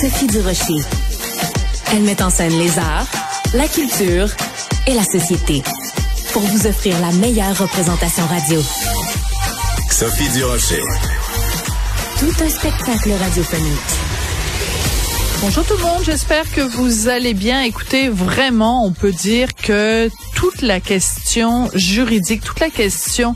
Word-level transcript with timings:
Sophie 0.00 0.28
Durocher. 0.28 0.80
Elle 1.92 2.02
met 2.02 2.22
en 2.22 2.30
scène 2.30 2.56
les 2.56 2.78
arts, 2.78 3.08
la 3.52 3.66
culture 3.66 4.28
et 4.86 4.94
la 4.94 5.02
société 5.02 5.60
pour 6.32 6.42
vous 6.42 6.68
offrir 6.68 6.96
la 7.00 7.10
meilleure 7.14 7.58
représentation 7.58 8.24
radio. 8.26 8.62
Sophie 9.90 10.28
Durocher. 10.28 10.82
Tout 12.20 12.44
un 12.44 12.48
spectacle 12.48 13.10
radiophonique. 13.10 13.98
Bonjour 15.40 15.64
tout 15.64 15.76
le 15.76 15.82
monde, 15.82 16.02
j'espère 16.04 16.48
que 16.52 16.60
vous 16.60 17.08
allez 17.08 17.34
bien. 17.34 17.62
Écoutez, 17.62 18.08
vraiment, 18.08 18.84
on 18.84 18.92
peut 18.92 19.12
dire 19.12 19.48
que 19.56 20.08
toute 20.36 20.62
la 20.62 20.78
question 20.78 21.17
juridique, 21.74 22.42
toute 22.42 22.60
la 22.60 22.70
question 22.70 23.34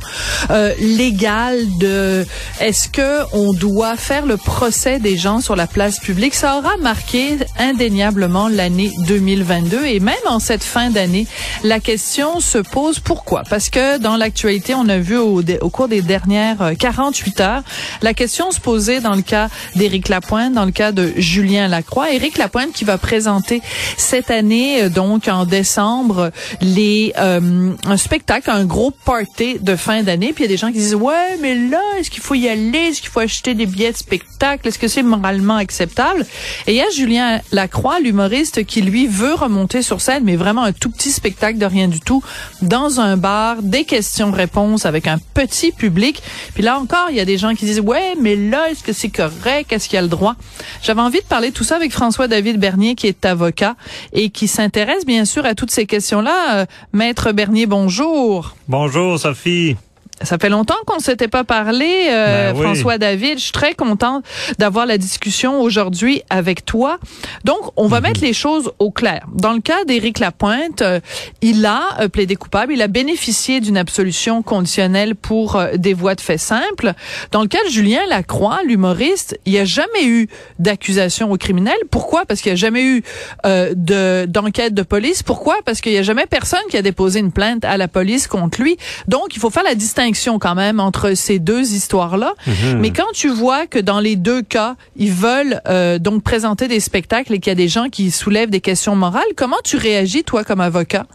euh, 0.51 0.75
légale 0.79 1.67
de 1.79 2.27
est-ce 2.61 2.89
que 2.89 3.23
on 3.33 3.53
doit 3.53 3.97
faire 3.97 4.27
le 4.27 4.37
procès 4.37 4.99
des 4.99 5.17
gens 5.17 5.41
sur 5.41 5.57
la 5.57 5.67
place 5.67 6.01
publique, 6.01 6.35
ça 6.35 6.59
aura 6.59 6.77
marqué 6.79 7.39
indéniablement 7.59 8.49
l'année 8.49 8.91
2022 9.07 9.87
et 9.87 10.01
même 10.01 10.15
en 10.27 10.39
cette 10.39 10.65
fin 10.65 10.91
d'année, 10.91 11.27
la 11.63 11.81
question 11.81 12.41
se 12.41 12.59
pose 12.59 12.99
pourquoi? 12.99 13.43
Parce 13.49 13.71
que 13.71 13.99
dans 13.99 14.17
l'actualité, 14.17 14.75
on 14.75 14.89
a 14.89 14.99
vu 14.99 15.17
au, 15.17 15.43
au, 15.61 15.71
cours 15.71 15.89
des 15.89 16.03
dernières 16.03 16.73
48 16.79 17.41
heures, 17.41 17.63
la 18.01 18.15
question 18.15 18.51
se 18.51 18.61
posait 18.61 19.01
dans 19.01 19.15
le 19.15 19.23
cas 19.23 19.49
d'Éric 19.77 20.09
Lapointe, 20.09 20.55
dans 20.55 20.65
le 20.65 20.73
cas 20.73 20.93
de 20.93 21.13
Julien 21.17 21.69
Lacroix, 21.69 22.13
Éric 22.13 22.39
Lapointe 22.39 22.73
qui 22.73 22.85
va 22.85 22.99
présenter 22.99 23.63
cette 23.97 24.31
année 24.31 24.89
donc 24.91 25.29
en 25.29 25.45
décembre 25.45 26.33
les 26.61 27.13
euh, 27.19 27.73
un 27.93 27.99
spectacle, 27.99 28.51
un 28.51 28.65
gros 28.65 28.91
party 28.91 29.59
de 29.61 29.77
fin 29.77 30.03
d'année. 30.03 30.33
Puis 30.33 30.45
il 30.45 30.47
y 30.47 30.51
a 30.51 30.55
des 30.55 30.57
gens 30.57 30.69
qui 30.69 30.79
disent 30.79 30.95
ouais, 30.95 31.37
mais 31.41 31.55
là, 31.55 31.83
est-ce 31.99 32.11
qu'il 32.11 32.23
faut 32.23 32.35
y 32.35 32.49
aller? 32.49 32.79
Est-ce 32.79 33.03
qu'il 33.03 33.11
faut 33.11 33.21
acheter 33.21 33.55
des 33.55 33.67
billets 33.67 33.93
de 33.93 33.97
spectacle? 33.97 34.67
Est-ce 34.67 34.79
que 34.79 34.89
c'est 34.89 35.03
moralement 35.03 35.57
acceptable? 35.57 36.25
Et 36.67 36.73
il 36.73 36.77
y 36.77 36.81
a 36.81 36.89
Julien 36.91 37.41
Lacroix, 37.53 38.01
l'humoriste, 38.01 38.65
qui 38.65 38.81
lui 38.81 39.07
veut 39.07 39.35
remonter 39.35 39.83
sur 39.83 40.01
scène, 40.01 40.25
mais 40.25 40.37
vraiment 40.37 40.63
un 40.63 40.73
tout 40.73 40.89
petit 40.89 41.13
spectacle 41.13 41.59
de 41.59 41.67
rien 41.67 41.87
du 41.87 42.01
tout, 42.01 42.23
dans 42.63 42.99
un 43.01 43.19
bar, 43.19 43.63
des 43.63 43.85
questions-réponses 43.85 44.87
avec 44.87 45.07
un 45.07 45.19
petit 45.35 45.71
public. 45.71 46.23
Puis 46.55 46.63
là 46.63 46.79
encore, 46.79 47.09
il 47.11 47.17
y 47.17 47.21
a 47.21 47.27
des 47.27 47.37
gens 47.37 47.55
qui 47.55 47.67
disent 47.67 47.81
ouais, 47.81 48.15
mais 48.19 48.37
là, 48.37 48.71
est-ce 48.71 48.83
que 48.83 48.95
c'est 48.95 49.11
correct? 49.11 49.71
Est-ce 49.71 49.89
qu'il 49.89 49.97
y 49.97 49.99
a 49.99 50.03
le 50.03 50.09
droit? 50.09 50.35
J'avais 50.83 51.03
envie 51.03 51.21
de 51.21 51.27
parler 51.27 51.53
tout 51.53 51.65
ça 51.65 51.77
avec 51.77 51.93
François-David 51.93 52.59
Bernier, 52.59 52.95
qui 52.95 53.07
est 53.07 53.27
avocat 53.27 53.77
et 54.15 54.31
qui 54.31 54.49
s'intéresse 54.49 55.05
bien 55.05 55.27
sûr 55.27 55.45
à 55.45 55.55
toutes 55.55 55.71
ces 55.71 55.85
questions-là. 55.85 56.67
Maître 56.95 57.33
Bernier, 57.33 57.67
bonjour. 57.83 58.55
Bonjour, 58.69 59.19
Sophie. 59.19 59.77
Ça 60.25 60.39
fait 60.39 60.49
longtemps 60.49 60.77
qu'on 60.87 60.97
ne 60.97 61.03
s'était 61.03 61.29
pas 61.29 61.45
parlé, 61.45 62.07
euh, 62.11 62.53
Ben 62.53 62.59
oui. 62.59 62.63
François 62.65 62.99
David. 62.99 63.39
Je 63.39 63.45
suis 63.45 63.53
très 63.53 63.75
contente 63.75 64.25
d'avoir 64.59 64.87
la 64.87 64.99
discussion 64.99 65.61
aujourd'hui 65.61 66.23
avec 66.31 66.65
toi. 66.65 66.99
Donc, 67.45 67.59
on 67.77 67.85
Mhm. 67.85 67.91
va 67.91 68.01
mettre 68.01 68.21
les 68.21 68.33
choses 68.33 68.73
au 68.79 68.91
clair. 68.91 69.27
Dans 69.35 69.53
le 69.53 69.61
cas 69.61 69.85
d'Éric 69.85 70.19
Lapointe, 70.21 70.83
euh, 70.83 71.01
il 71.41 71.65
a 71.67 71.83
euh, 72.01 72.09
plaidé 72.09 72.37
coupable. 72.37 72.73
Il 72.73 72.83
a 72.83 72.89
bénéficié 72.89 73.61
d'une 73.61 73.77
absolution 73.77 74.43
conditionnelle 74.43 75.15
pour 75.17 75.57
euh, 75.57 75.73
des 75.77 75.95
voies 75.95 76.15
de 76.15 76.21
fait 76.21 76.39
simples. 76.39 76.93
Dans 77.33 77.43
le 77.43 77.49
cas 77.49 77.63
de 77.67 77.71
Julien 77.71 78.01
Lacroix, 78.09 78.61
l'humoriste, 78.65 79.39
il 79.47 79.53
n'y 79.53 79.59
a 79.59 79.65
jamais 79.65 80.05
eu 80.05 80.29
d'accusation 80.59 81.31
au 81.33 81.37
criminel. 81.37 81.77
Pourquoi? 81.91 82.25
Parce 82.27 82.41
qu'il 82.41 82.51
n'y 82.51 82.55
a 82.55 82.57
jamais 82.57 82.83
eu 82.85 83.03
euh, 83.47 83.73
de 83.75 84.27
d'enquête 84.27 84.75
de 84.75 84.83
police. 84.83 85.23
Pourquoi? 85.23 85.57
Parce 85.65 85.81
qu'il 85.81 85.93
n'y 85.93 85.99
a 85.99 86.03
jamais 86.03 86.27
personne 86.27 86.61
qui 86.71 86.77
a 86.77 86.83
déposé 86.83 87.19
une 87.21 87.33
plainte 87.33 87.65
à 87.65 87.77
la 87.77 87.89
police 87.89 88.27
contre 88.29 88.61
lui. 88.63 88.77
Donc, 89.09 89.35
il 89.35 89.41
faut 89.41 89.51
faire 89.51 89.65
la 89.65 89.75
distinction 89.75 90.12
quand 90.39 90.55
même 90.55 90.81
entre 90.81 91.15
ces 91.15 91.39
deux 91.39 91.73
histoires-là. 91.73 92.35
Mais 92.79 92.91
quand 92.91 93.11
tu 93.15 93.29
vois 93.29 93.67
que 93.67 93.79
dans 93.79 94.01
les 94.01 94.17
deux 94.17 94.43
cas, 94.43 94.77
ils 94.97 95.13
veulent 95.13 95.61
euh, 95.69 95.99
donc 95.99 96.23
présenter 96.23 96.69
des 96.69 96.81
spectacles 96.81 97.35
et 97.35 97.39
qu'il 97.39 97.51
y 97.51 97.53
a 97.53 97.57
des 97.57 97.69
gens 97.69 97.89
qui 97.89 98.11
soulèvent 98.11 98.51
des 98.51 98.61
questions 98.61 98.97
morales, 98.97 99.23
comment 99.37 99.57
tu 99.65 99.77
réagis, 99.77 100.25
toi, 100.25 100.45
comme 100.45 100.61
avocat? 100.61 101.07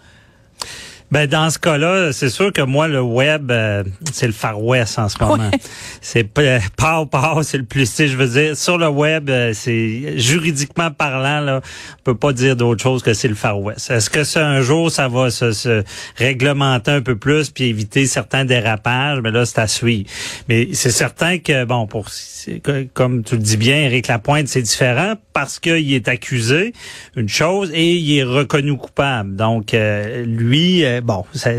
Ben 1.10 1.26
dans 1.26 1.50
ce 1.50 1.58
cas-là, 1.58 2.12
c'est 2.12 2.30
sûr 2.30 2.52
que 2.52 2.62
moi 2.62 2.90
le 2.90 3.02
web 3.02 3.50
euh, 3.50 3.84
c'est 4.12 4.28
le 4.28 4.34
Far 4.34 4.62
West 4.62 5.00
en 5.00 5.08
ce 5.08 5.18
moment. 5.24 5.50
Ouais. 5.50 5.60
C'est 6.02 6.26
pas 6.26 6.60
pas 6.76 7.06
pas 7.06 7.40
c'est 7.44 7.58
le 7.58 7.64
plus 7.64 7.94
tu 7.96 8.08
je 8.10 8.18
veux 8.18 8.28
dire 8.28 8.58
sur 8.58 8.78
le 8.78 8.90
web 8.90 9.30
euh, 9.30 9.52
c'est 9.54 10.18
juridiquement 10.18 10.92
parlant 10.92 11.40
là, 11.40 11.62
on 12.00 12.04
peut 12.04 12.16
pas 12.16 12.34
dire 12.34 12.58
d'autre 12.58 12.84
chose 12.84 13.04
que 13.04 13.14
c'est 13.14 13.30
le 13.30 13.36
Far 13.36 13.60
West. 13.60 13.90
Est-ce 13.90 14.10
que 14.10 14.26
c'est 14.26 14.42
un 14.42 14.62
jour 14.62 14.92
ça 14.92 15.08
va 15.08 15.32
se, 15.32 15.54
se 15.54 15.84
réglementer 16.18 16.92
un 16.92 17.02
peu 17.02 17.16
plus 17.16 17.52
puis 17.52 17.66
éviter 17.66 18.06
certains 18.06 18.44
dérapages, 18.44 19.22
mais 19.22 19.32
là 19.32 19.46
c'est 19.46 19.60
à 19.60 19.68
suivre. 19.68 20.10
Mais 20.50 20.70
c'est 20.74 20.92
certain 20.92 21.38
que 21.40 21.64
bon 21.64 21.88
pour 21.88 22.10
comme 22.94 23.24
tu 23.24 23.36
le 23.36 23.42
dis 23.42 23.58
bien 23.58 23.78
Éric 23.78 24.08
Lapointe, 24.08 24.48
c'est 24.48 24.62
différent 24.62 25.14
parce 25.34 25.60
qu'il 25.60 25.94
est 25.94 26.08
accusé 26.08 26.74
une 27.16 27.30
chose 27.30 27.72
et 27.74 27.94
il 27.94 28.18
est 28.18 28.24
reconnu 28.24 28.76
coupable. 28.78 29.36
Donc 29.36 29.74
euh, 29.74 30.26
lui 30.26 30.84
euh, 30.98 31.02
bon, 31.02 31.26
ça- 31.34 31.52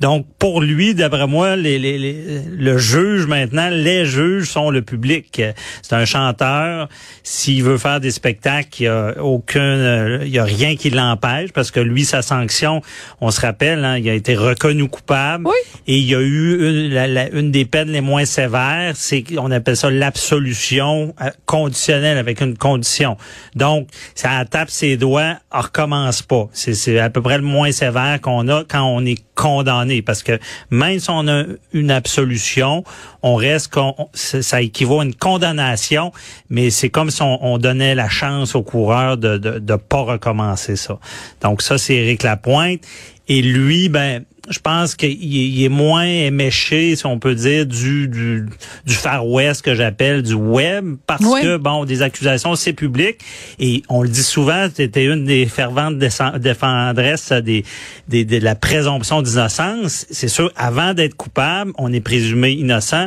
donc 0.00 0.26
pour 0.38 0.60
lui, 0.60 0.94
d'après 0.94 1.26
moi, 1.26 1.56
les, 1.56 1.78
les- 1.78 1.98
les- 1.98 2.42
le 2.56 2.78
juge 2.78 3.26
maintenant, 3.26 3.68
les 3.70 4.04
juges 4.06 4.48
sont 4.48 4.70
le 4.70 4.82
public. 4.82 5.42
C'est 5.82 5.94
un 5.94 6.04
chanteur. 6.04 6.88
S'il 7.22 7.62
veut 7.62 7.78
faire 7.78 8.00
des 8.00 8.10
spectacles, 8.10 8.68
il 8.80 8.84
y 8.84 8.88
a 8.88 9.14
aucun, 9.22 9.60
euh, 9.60 10.18
il 10.24 10.30
y 10.30 10.38
a 10.38 10.44
rien 10.44 10.76
qui 10.76 10.90
l'empêche 10.90 11.52
parce 11.52 11.70
que 11.70 11.80
lui, 11.80 12.04
sa 12.04 12.22
sanction, 12.22 12.82
on 13.20 13.30
se 13.30 13.40
rappelle, 13.40 13.84
hein, 13.84 13.98
il 13.98 14.08
a 14.08 14.14
été 14.14 14.34
reconnu 14.36 14.88
coupable 14.88 15.46
Oui. 15.46 15.54
et 15.86 15.96
il 15.98 16.04
y 16.04 16.14
a 16.14 16.20
eu 16.20 16.54
une, 16.68 16.92
la- 16.94 17.06
la- 17.06 17.30
une 17.30 17.50
des 17.50 17.64
peines 17.64 17.90
les 17.90 18.00
moins 18.00 18.24
sévères, 18.24 18.92
c'est 18.96 19.22
qu'on 19.22 19.50
appelle 19.50 19.76
ça 19.76 19.90
l'absolution 19.90 21.14
euh, 21.20 21.30
conditionnelle 21.46 22.18
avec 22.18 22.40
une 22.40 22.56
condition. 22.56 23.16
Donc, 23.54 23.88
ça 24.14 24.44
tape 24.50 24.70
ses 24.70 24.96
doigts, 24.96 25.36
on 25.52 25.60
recommence 25.60 26.22
pas. 26.22 26.48
C'est 26.52 26.74
c'est 26.74 26.98
à 26.98 27.10
peu 27.10 27.22
près 27.22 27.38
le 27.38 27.44
moins 27.44 27.72
sévère 27.72 28.20
qu'on 28.20 28.48
a 28.48 28.64
quand 28.68 28.83
on 28.84 29.04
est 29.04 29.22
condamné 29.34 30.02
parce 30.02 30.22
que 30.22 30.38
même 30.70 30.98
si 30.98 31.10
on 31.10 31.26
a 31.28 31.44
une 31.72 31.90
absolution, 31.90 32.84
on 33.22 33.34
reste 33.34 33.74
ça 34.14 34.62
équivaut 34.62 35.00
à 35.00 35.04
une 35.04 35.14
condamnation, 35.14 36.12
mais 36.50 36.70
c'est 36.70 36.90
comme 36.90 37.10
si 37.10 37.22
on, 37.22 37.44
on 37.44 37.58
donnait 37.58 37.94
la 37.94 38.08
chance 38.08 38.54
au 38.54 38.62
coureur 38.62 39.16
de, 39.16 39.38
de 39.38 39.76
pas 39.76 40.02
recommencer 40.02 40.76
ça. 40.76 40.98
Donc 41.40 41.62
ça 41.62 41.78
c'est 41.78 41.94
Éric 41.94 42.22
Lapointe 42.22 42.80
et 43.28 43.42
lui 43.42 43.88
ben 43.88 44.24
je 44.50 44.58
pense 44.58 44.94
qu'il 44.94 45.62
est, 45.64 45.68
moins 45.68 46.04
éméché, 46.04 46.96
si 46.96 47.06
on 47.06 47.18
peut 47.18 47.34
dire, 47.34 47.66
du, 47.66 48.08
du, 48.08 48.46
du 48.86 48.94
Far 48.94 49.26
West 49.26 49.62
que 49.62 49.74
j'appelle 49.74 50.22
du 50.22 50.34
web, 50.34 50.96
parce 51.06 51.24
Oui. 51.24 51.40
que, 51.42 51.56
bon, 51.56 51.84
des 51.84 52.02
accusations, 52.02 52.54
c'est 52.54 52.72
public. 52.74 53.18
Et 53.58 53.82
on 53.88 54.02
le 54.02 54.08
dit 54.08 54.22
souvent, 54.22 54.68
tu 54.74 54.82
étais 54.82 55.04
une 55.04 55.24
des 55.24 55.46
ferventes 55.46 55.98
défend- 55.98 56.38
défendresses 56.38 57.32
des, 57.32 57.64
des, 58.08 58.24
de 58.24 58.38
la 58.38 58.54
présomption 58.54 59.22
d'innocence. 59.22 60.06
C'est 60.10 60.28
sûr, 60.28 60.52
avant 60.56 60.94
d'être 60.94 61.14
coupable, 61.14 61.72
on 61.78 61.92
est 61.92 62.00
présumé 62.00 62.50
innocent. 62.50 63.06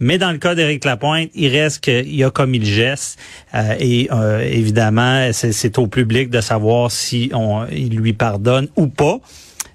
Mais 0.00 0.16
dans 0.16 0.30
le 0.32 0.38
cas 0.38 0.54
d'Éric 0.54 0.84
Lapointe, 0.84 1.28
il 1.34 1.48
reste 1.48 1.80
qu'il 1.84 2.22
a 2.24 2.30
commis 2.30 2.60
le 2.60 2.64
geste. 2.66 3.18
Euh, 3.54 3.74
et 3.78 4.08
euh, 4.12 4.40
évidemment, 4.40 5.28
c'est 5.32 5.52
c'est 5.52 5.76
au 5.78 5.86
public 5.86 6.30
de 6.30 6.40
savoir 6.40 6.90
si 6.90 7.30
on, 7.34 7.66
il 7.70 7.96
lui 7.96 8.12
pardonne 8.12 8.68
ou 8.76 8.86
pas. 8.86 9.18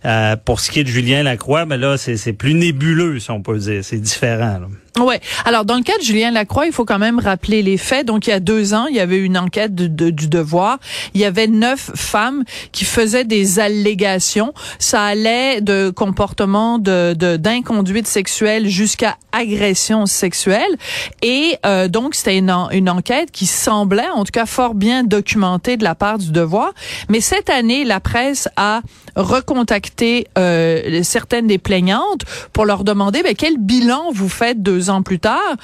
Euh, 0.06 0.36
pour 0.36 0.60
ce 0.60 0.70
qui 0.70 0.80
est 0.82 0.84
de 0.84 0.90
Julien 0.90 1.24
Lacroix, 1.24 1.66
ben 1.66 1.80
là, 1.80 1.98
c'est 1.98 2.18
c'est 2.18 2.34
plus 2.34 2.54
nébuleux, 2.54 3.20
si 3.20 3.32
on 3.32 3.42
peut 3.42 3.58
dire. 3.58 3.84
C'est 3.84 4.00
différent. 4.00 4.62
Ouais. 5.00 5.20
Alors 5.46 5.66
dans 5.66 5.76
le 5.76 5.82
cas 5.82 5.98
de 5.98 6.04
Julien 6.04 6.30
Lacroix, 6.30 6.68
il 6.68 6.72
faut 6.72 6.86
quand 6.86 7.00
même 7.00 7.18
rappeler 7.18 7.64
les 7.64 7.78
faits. 7.78 8.06
Donc 8.06 8.28
il 8.28 8.30
y 8.30 8.34
a 8.34 8.40
deux 8.40 8.74
ans, 8.76 8.86
il 8.86 8.96
y 8.96 9.00
avait 9.00 9.18
une 9.18 9.38
enquête 9.38 9.74
de, 9.74 9.88
de, 9.88 10.12
du 10.12 10.28
Devoir. 10.28 10.78
Il 11.16 11.22
y 11.22 11.26
avait 11.26 11.48
neuf 11.48 11.90
femmes 11.96 12.44
qui 12.72 12.86
faisaient 12.86 13.24
des 13.24 13.60
allégations. 13.60 14.54
Ça 14.78 15.04
allait 15.04 15.62
de 15.62 15.90
comportement 15.90 16.78
de 16.78 17.14
d'inconduite 17.14 18.08
sexuelle 18.08 18.68
jusqu'à 18.68 19.18
agression 19.32 20.06
sexuelle. 20.06 20.78
Et 21.22 21.58
euh, 21.66 21.88
donc 21.88 22.16
c'était 22.16 22.38
une, 22.38 22.52
enquête 22.52 23.32
qui 23.32 23.46
semblait, 23.46 24.10
en 24.10 24.24
tout 24.24 24.32
cas, 24.32 24.46
fort 24.46 24.76
bien 24.76 25.04
documentée 25.04 25.78
de 25.78 25.84
la 25.84 25.96
part 25.96 26.20
du 26.20 26.32
Devoir. 26.32 26.74
Mais 27.10 27.20
cette 27.20 27.50
année, 27.50 27.84
la 27.84 28.00
presse 28.00 28.48
a 28.56 28.82
recontacté 29.16 30.28
euh, 30.38 31.02
certaines 31.04 31.48
des 31.48 31.58
plaignantes 31.58 32.22
pour 32.52 32.66
leur 32.66 32.84
demander 32.84 33.24
ben, 33.24 33.36
quel 33.36 33.58
bilan 33.58 34.12
vous 34.14 34.30
faites 34.30 34.62
deux 34.84 34.90
ans 34.90 35.02
plus 35.02 35.20
tard. 35.20 35.56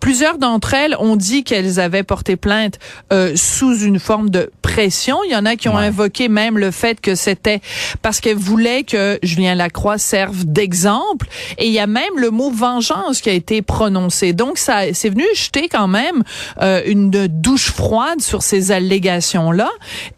Plusieurs 0.00 0.38
d'entre 0.38 0.74
elles 0.74 0.96
ont 0.98 1.16
dit 1.16 1.44
qu'elles 1.44 1.80
avaient 1.80 2.02
porté 2.02 2.36
plainte 2.36 2.78
euh, 3.12 3.32
sous 3.34 3.78
une 3.78 3.98
forme 3.98 4.30
de 4.30 4.50
pression. 4.62 5.18
Il 5.24 5.32
y 5.32 5.36
en 5.36 5.46
a 5.46 5.56
qui 5.56 5.68
ont 5.68 5.76
invoqué 5.76 6.28
même 6.28 6.58
le 6.58 6.70
fait 6.70 7.00
que 7.00 7.14
c'était 7.14 7.60
parce 8.02 8.20
qu'elles 8.20 8.36
voulaient 8.36 8.84
que 8.84 9.18
Julien 9.22 9.54
Lacroix 9.54 9.98
serve 9.98 10.44
d'exemple. 10.44 11.28
Et 11.58 11.66
il 11.66 11.72
y 11.72 11.78
a 11.78 11.86
même 11.86 12.18
le 12.18 12.30
mot 12.30 12.50
vengeance 12.50 13.20
qui 13.20 13.30
a 13.30 13.32
été 13.32 13.62
prononcé. 13.62 14.32
Donc 14.32 14.58
ça, 14.58 14.92
c'est 14.92 15.08
venu 15.08 15.24
jeter 15.34 15.68
quand 15.68 15.88
même 15.88 16.22
euh, 16.62 16.82
une 16.86 17.10
douche 17.10 17.70
froide 17.70 18.20
sur 18.20 18.42
ces 18.42 18.72
allégations-là. 18.72 19.70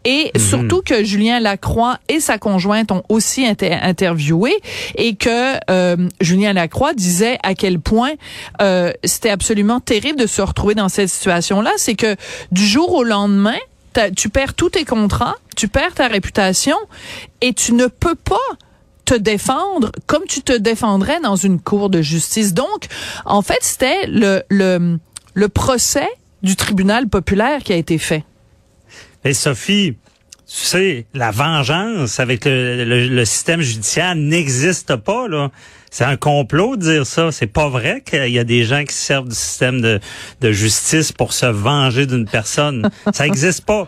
Et 0.05 0.31
mhm. 0.35 0.41
surtout 0.41 0.81
que 0.83 1.03
Julien 1.03 1.39
Lacroix 1.39 1.99
et 2.07 2.19
sa 2.19 2.37
conjointe 2.37 2.91
ont 2.91 3.03
aussi 3.09 3.43
été 3.45 3.73
interviewés 3.73 4.57
et 4.95 5.15
que 5.15 5.57
euh, 5.69 5.95
Julien 6.21 6.53
Lacroix 6.53 6.93
disait 6.93 7.37
à 7.43 7.53
quel 7.53 7.79
point 7.79 8.11
euh, 8.61 8.91
c'était 9.03 9.29
absolument 9.29 9.68
terrible 9.79 10.19
de 10.19 10.25
se 10.25 10.41
retrouver 10.41 10.73
dans 10.73 10.89
cette 10.89 11.09
situation-là, 11.09 11.71
c'est 11.77 11.95
que 11.95 12.15
du 12.51 12.65
jour 12.65 12.93
au 12.93 13.03
lendemain, 13.03 13.59
tu 14.15 14.29
perds 14.29 14.53
tous 14.53 14.71
tes 14.71 14.85
contrats, 14.85 15.35
tu 15.55 15.67
perds 15.67 15.93
ta 15.93 16.07
réputation 16.07 16.77
et 17.41 17.53
tu 17.53 17.73
ne 17.73 17.87
peux 17.87 18.15
pas 18.15 18.37
te 19.05 19.13
défendre 19.15 19.91
comme 20.07 20.23
tu 20.27 20.41
te 20.41 20.53
défendrais 20.53 21.19
dans 21.21 21.35
une 21.35 21.59
cour 21.59 21.89
de 21.89 22.01
justice. 22.01 22.53
Donc, 22.53 22.87
en 23.25 23.41
fait, 23.41 23.59
c'était 23.61 24.07
le, 24.07 24.43
le, 24.49 25.47
procès 25.49 26.07
du 26.43 26.55
tribunal 26.55 27.07
populaire 27.07 27.63
qui 27.63 27.73
a 27.73 27.75
été 27.75 27.97
fait. 27.97 28.23
Et 29.25 29.33
Sophie, 29.33 29.95
tu 30.47 30.55
sais, 30.55 31.05
la 31.13 31.31
vengeance 31.31 32.19
avec 32.19 32.45
le, 32.45 33.07
le 33.07 33.25
système 33.25 33.61
judiciaire 33.61 34.15
n'existe 34.15 34.95
pas, 34.95 35.27
là. 35.27 35.51
C'est 35.91 36.03
un 36.03 36.17
complot 36.17 36.75
de 36.75 36.81
dire 36.81 37.05
ça. 37.05 37.31
C'est 37.31 37.47
pas 37.47 37.69
vrai 37.69 38.01
qu'il 38.05 38.29
y 38.29 38.39
a 38.39 38.43
des 38.43 38.63
gens 38.63 38.83
qui 38.83 38.93
servent 38.93 39.27
du 39.27 39.35
système 39.35 39.81
de, 39.81 39.99
de 40.41 40.51
justice 40.51 41.11
pour 41.11 41.33
se 41.33 41.45
venger 41.45 42.05
d'une 42.05 42.25
personne. 42.25 42.89
ça 43.13 43.25
existe 43.25 43.65
pas. 43.65 43.87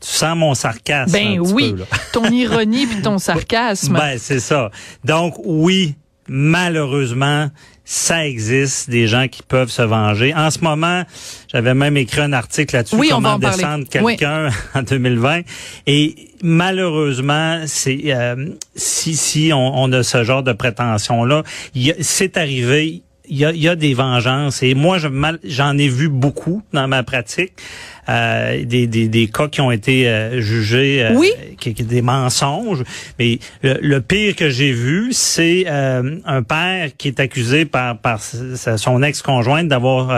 Tu 0.00 0.10
sens 0.10 0.36
mon 0.36 0.54
sarcasme. 0.54 1.12
Ben 1.12 1.40
oui, 1.40 1.74
ton 2.12 2.26
ironie 2.30 2.86
puis 2.86 3.02
ton 3.02 3.18
sarcasme. 3.18 3.94
Ben 3.94 4.18
c'est 4.18 4.40
ça. 4.40 4.70
Donc 5.04 5.34
oui, 5.44 5.94
malheureusement, 6.28 7.48
ça 7.84 8.26
existe, 8.26 8.88
des 8.88 9.06
gens 9.06 9.28
qui 9.28 9.42
peuvent 9.42 9.70
se 9.70 9.82
venger. 9.82 10.34
En 10.34 10.50
ce 10.50 10.60
moment, 10.60 11.02
j'avais 11.52 11.74
même 11.74 11.96
écrit 11.96 12.22
un 12.22 12.32
article 12.32 12.76
là-dessus, 12.76 12.96
oui, 12.96 13.08
comment 13.10 13.38
descendre 13.38 13.86
quelqu'un 13.88 14.48
en 14.74 14.82
2020. 14.82 15.42
Et 15.86 16.30
malheureusement, 16.42 17.62
c'est 17.66 18.00
euh, 18.06 18.48
si 18.74 19.14
si 19.16 19.52
on, 19.52 19.82
on, 19.82 19.92
a 19.92 20.02
ce 20.02 20.24
genre 20.24 20.42
de 20.42 20.52
prétention 20.52 21.24
là, 21.24 21.42
c'est 22.00 22.36
arrivé 22.36 23.02
il 23.26 23.38
y 23.38 23.44
a, 23.44 23.52
y 23.52 23.68
a, 23.68 23.76
des 23.76 23.94
vengeances 23.94 24.62
et 24.62 24.74
moi 24.74 24.98
j'en 25.44 25.78
ai 25.78 25.88
vu 25.88 26.08
beaucoup 26.08 26.62
dans 26.72 26.86
ma 26.88 27.02
pratique 27.02 27.52
euh, 28.08 28.64
des, 28.64 28.86
des, 28.86 29.08
des, 29.08 29.28
cas 29.28 29.48
qui 29.48 29.62
ont 29.62 29.70
été 29.70 30.06
euh, 30.08 30.42
jugés 30.42 31.02
euh, 31.02 31.14
oui. 31.14 31.32
qui, 31.58 31.72
des 31.72 32.02
mensonges. 32.02 32.84
Mais 33.18 33.38
le, 33.62 33.98
pire 34.00 34.36
que 34.36 34.50
j'ai 34.50 34.72
vu 34.72 35.08
c'est 35.12 35.64
euh, 35.66 36.18
un 36.26 36.42
père 36.42 36.90
qui 36.98 37.08
est 37.08 37.18
accusé 37.18 37.64
par 37.64 37.96
par 37.96 38.20
son 38.20 39.02
ex-conjointe 39.02 39.68
d'avoir 39.68 40.12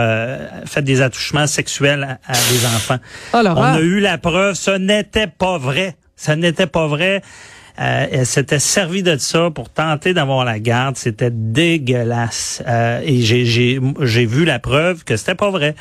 fait 0.66 0.82
des 0.82 1.00
attouchements 1.00 1.46
sexuels 1.46 2.18
à, 2.26 2.32
des 2.32 2.66
enfants. 2.66 2.98
Alors, 3.32 3.56
on 3.56 3.62
a 3.62 3.80
eu 3.80 4.00
la 4.00 4.18
preuve 4.18 4.54
ce 4.54 4.72
n'était 4.72 5.28
pas 5.28 5.58
vrai. 5.58 5.96
Ça 6.16 6.34
n'était 6.34 6.66
pas 6.66 6.86
vrai 6.86 7.22
euh, 7.78 8.06
elle 8.10 8.26
s'était 8.26 8.58
servie 8.58 9.02
de 9.02 9.16
ça 9.18 9.50
pour 9.50 9.68
tenter 9.68 10.14
d'avoir 10.14 10.44
la 10.44 10.58
garde. 10.58 10.96
C'était 10.96 11.30
dégueulasse. 11.30 12.62
Euh, 12.66 13.00
et 13.04 13.20
j'ai 13.22 14.26
vu 14.26 14.44
la 14.44 14.58
preuve 14.58 15.04
que 15.04 15.16
c'était 15.16 15.34
pas 15.34 15.50
vrai. 15.50 15.74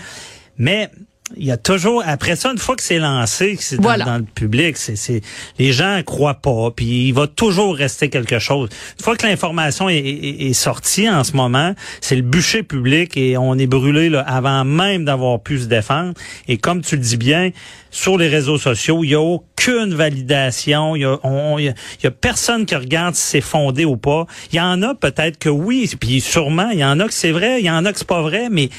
Mais 0.58 0.90
il 1.36 1.46
y 1.46 1.52
a 1.52 1.58
toujours 1.58 2.04
après 2.06 2.36
ça 2.36 2.52
une 2.52 2.60
fois 2.60 2.76
que 2.76 2.84
c'est 2.84 3.00
lancé 3.00 3.56
que 3.56 3.64
c'est 3.64 3.78
dans, 3.78 4.18
le 4.18 4.24
public 4.24 4.78
c'est 4.78 4.96
c'est 4.96 5.22
les 5.58 5.74
gens 5.74 6.00
croient 6.06 6.36
pas 6.36 6.70
puis 6.76 7.08
il 7.08 7.14
va 7.14 7.26
toujours 7.26 7.76
rester 7.76 8.10
quelque 8.10 8.38
chose. 8.38 8.70
Une 9.00 9.04
fois 9.04 9.16
que 9.16 9.26
l'information 9.26 9.90
est, 9.90 9.98
est, 9.98 10.54
sortie 10.54 11.10
en 11.10 11.24
ce 11.24 11.34
moment 11.34 11.74
c'est 12.00 12.16
le 12.16 12.22
bûcher 12.22 12.62
public 12.62 13.18
et 13.18 13.38
on 13.38 13.58
est 13.58 13.66
brûlé 13.66 14.10
là, 14.10 14.22
avant 14.22 14.64
même 14.66 15.04
d'avoir 15.04 15.42
pu 15.42 15.58
se 15.60 15.66
défendre. 15.66 16.14
Et 16.48 16.58
comme 16.58 16.82
tu 16.82 16.96
le 16.96 17.02
dis 17.02 17.18
bien 17.18 17.50
sur 17.90 18.20
les 18.20 18.28
réseaux 18.28 18.60
sociaux 18.60 19.04
il 19.04 19.10
y 19.10 19.16
a 19.16 19.22
aucune 19.22 19.96
validation 19.96 20.96
il 20.96 21.02
y 21.02 21.06
a, 21.06 21.20
il 21.58 21.74
y 22.04 22.08
a 22.08 22.12
personne 22.12 22.68
qui 22.68 22.76
regarde 22.76 23.16
si 23.16 23.24
c'est 23.24 23.42
fondé 23.42 23.84
ou 23.84 23.98
pas. 23.98 24.28
Il 24.52 24.58
y 24.58 24.62
en 24.62 24.84
a 24.84 24.94
peut-être 24.94 25.40
que 25.40 25.50
oui 25.50 25.92
puis 26.00 26.22
sûrement 26.22 26.70
il 26.70 26.80
y 26.80 26.86
en 26.86 27.00
a 27.00 27.08
que 27.08 27.14
c'est 27.14 27.32
vrai 27.32 27.62
il 27.62 27.66
y 27.66 27.72
en 27.72 27.84
a 27.84 27.92
que 27.92 27.98
c'est 27.98 28.08
pas 28.08 28.22
vrai 28.22 28.50
mais 28.52 28.70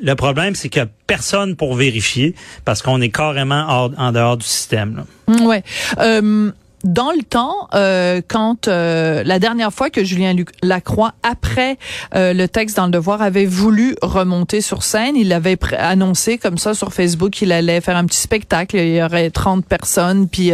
le 0.00 0.14
problème, 0.14 0.54
c'est 0.54 0.68
qu'il 0.68 0.82
n'y 0.82 0.88
a 0.88 0.92
personne 1.06 1.56
pour 1.56 1.74
vérifier 1.74 2.34
parce 2.64 2.82
qu'on 2.82 3.00
est 3.00 3.10
carrément 3.10 3.90
en 3.96 4.12
dehors 4.12 4.36
du 4.36 4.46
système. 4.46 4.96
Là. 4.96 5.44
Ouais. 5.44 5.62
Euh, 5.98 6.50
dans 6.86 7.10
le 7.10 7.22
temps, 7.22 7.68
euh, 7.74 8.20
quand 8.26 8.68
euh, 8.68 9.22
la 9.24 9.38
dernière 9.38 9.72
fois 9.72 9.90
que 9.90 10.04
Julien 10.04 10.34
Lacroix, 10.62 11.14
après 11.22 11.78
euh, 12.14 12.32
le 12.32 12.48
texte 12.48 12.76
dans 12.76 12.86
le 12.86 12.92
Devoir, 12.92 13.22
avait 13.22 13.44
voulu 13.44 13.96
remonter 14.02 14.60
sur 14.60 14.82
scène, 14.82 15.16
il 15.16 15.32
avait 15.32 15.58
annoncé 15.76 16.38
comme 16.38 16.58
ça 16.58 16.74
sur 16.74 16.92
Facebook 16.92 17.32
qu'il 17.32 17.52
allait 17.52 17.80
faire 17.80 17.96
un 17.96 18.06
petit 18.06 18.20
spectacle. 18.20 18.76
Il 18.76 18.94
y 18.94 19.02
aurait 19.02 19.30
30 19.30 19.66
personnes, 19.66 20.28
puis 20.28 20.52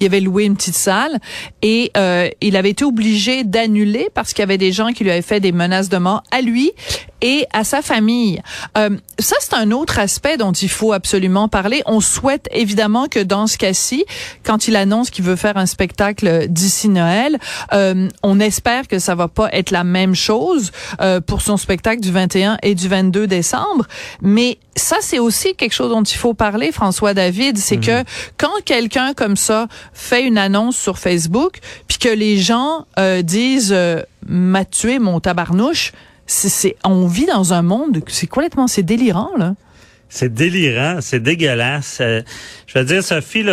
il 0.00 0.06
avait 0.06 0.20
loué 0.20 0.44
une 0.44 0.56
petite 0.56 0.74
salle 0.74 1.18
et 1.62 1.92
il 2.40 2.56
avait 2.56 2.70
été 2.70 2.84
obligé 2.84 3.44
d'annuler 3.44 4.08
parce 4.14 4.32
qu'il 4.32 4.40
y 4.40 4.44
avait 4.44 4.58
des 4.58 4.72
gens 4.72 4.92
qui 4.92 5.04
lui 5.04 5.10
avaient 5.10 5.22
fait 5.22 5.40
des 5.40 5.52
menaces 5.52 5.88
de 5.88 5.98
mort 5.98 6.22
à 6.30 6.40
lui 6.40 6.72
et 7.20 7.46
à 7.52 7.64
sa 7.64 7.82
famille. 7.82 8.40
ça, 8.74 9.36
c'est 9.40 9.54
un 9.54 9.70
autre 9.70 9.98
aspect 9.98 10.36
dont 10.36 10.52
il 10.52 10.68
faut 10.68 10.92
absolument 10.92 11.48
parler. 11.48 11.82
On 11.86 12.00
souhaite 12.00 12.48
évidemment 12.52 13.06
que 13.06 13.20
dans 13.20 13.46
ce 13.46 13.58
cas-ci, 13.58 14.04
quand 14.44 14.68
il 14.68 14.76
annonce 14.76 15.10
qu'il 15.10 15.24
veut 15.24 15.36
faire 15.36 15.56
un 15.56 15.66
spectacle 15.74 16.46
d'ici 16.48 16.88
Noël. 16.88 17.38
Euh, 17.72 18.08
on 18.22 18.40
espère 18.40 18.86
que 18.86 18.98
ça 18.98 19.14
va 19.14 19.28
pas 19.28 19.48
être 19.52 19.70
la 19.70 19.84
même 19.84 20.14
chose 20.14 20.70
euh, 21.00 21.20
pour 21.20 21.42
son 21.42 21.56
spectacle 21.56 22.00
du 22.00 22.12
21 22.12 22.58
et 22.62 22.74
du 22.74 22.88
22 22.88 23.26
décembre, 23.26 23.86
mais 24.22 24.58
ça 24.76 24.96
c'est 25.00 25.18
aussi 25.18 25.54
quelque 25.54 25.72
chose 25.72 25.90
dont 25.90 26.02
il 26.02 26.16
faut 26.16 26.34
parler 26.34 26.72
François 26.72 27.12
David, 27.12 27.58
c'est 27.58 27.78
que 27.78 27.98
mhm. 27.98 28.04
quand 28.36 28.62
quelqu'un 28.64 29.14
comme 29.14 29.36
ça 29.36 29.66
fait 29.92 30.24
une 30.24 30.38
annonce 30.38 30.76
sur 30.76 30.98
Facebook 30.98 31.58
puis 31.88 31.98
que 31.98 32.08
les 32.08 32.38
gens 32.38 32.86
euh, 32.98 33.22
disent 33.22 33.76
m'a 34.26 34.64
tué 34.64 34.98
mon 34.98 35.20
tabarnouche, 35.20 35.92
c'est 36.26 36.76
on 36.84 37.06
vit 37.06 37.26
dans 37.26 37.52
un 37.52 37.62
monde 37.62 38.00
c'est 38.06 38.26
complètement 38.26 38.66
c'est 38.66 38.82
délirant 38.82 39.30
là. 39.36 39.54
C'est 40.08 40.32
délirant, 40.32 40.98
c'est 41.00 41.20
dégueulasse. 41.20 41.98
Euh, 42.00 42.22
je 42.66 42.78
veux 42.78 42.84
dire, 42.84 43.02
Sophie, 43.02 43.44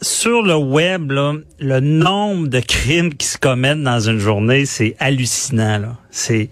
sur 0.00 0.42
le 0.42 0.56
web, 0.56 1.12
le 1.12 1.80
nombre 1.80 2.48
de 2.48 2.60
crimes 2.60 3.14
qui 3.14 3.26
se 3.26 3.36
commettent 3.36 3.82
dans 3.82 4.00
une 4.00 4.18
journée, 4.18 4.64
c'est 4.64 4.96
hallucinant. 5.00 5.96
C'est, 6.10 6.48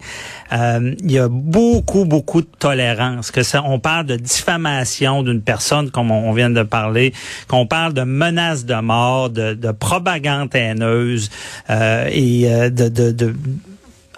euh, 0.53 0.93
il 0.99 1.11
y 1.11 1.17
a 1.17 1.27
beaucoup, 1.27 2.05
beaucoup 2.05 2.41
de 2.41 2.47
tolérance. 2.59 3.31
Que 3.31 3.43
ça, 3.43 3.63
on 3.65 3.79
parle 3.79 4.05
de 4.05 4.15
diffamation 4.15 5.23
d'une 5.23 5.41
personne, 5.41 5.89
comme 5.89 6.11
on, 6.11 6.31
vient 6.33 6.49
de 6.49 6.63
parler, 6.63 7.13
qu'on 7.47 7.65
parle 7.65 7.93
de 7.93 8.03
menaces 8.03 8.65
de 8.65 8.79
mort, 8.79 9.29
de, 9.29 9.53
de 9.53 9.71
propagande 9.71 10.53
haineuse 10.53 11.29
euh, 11.69 12.07
et 12.11 12.47
de, 12.69 12.89
de, 12.89 13.11
de 13.11 13.33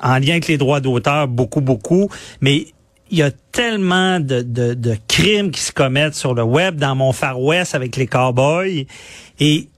en 0.02 0.18
lien 0.20 0.32
avec 0.32 0.48
les 0.48 0.58
droits 0.58 0.80
d'auteur, 0.80 1.28
beaucoup, 1.28 1.62
beaucoup. 1.62 2.10
Mais 2.42 2.68
il 3.12 3.18
y 3.18 3.22
a 3.24 3.32
tellement 3.32 4.20
de, 4.20 4.42
de, 4.42 4.74
de, 4.74 4.96
crimes 5.08 5.52
qui 5.52 5.62
se 5.62 5.72
commettent 5.72 6.16
sur 6.16 6.34
le 6.34 6.44
web 6.44 6.76
dans 6.76 6.96
mon 6.96 7.12
Far 7.12 7.42
West 7.42 7.76
avec 7.76 7.96
les 7.96 8.08
cowboys. 8.08 8.86
Et 9.40 9.70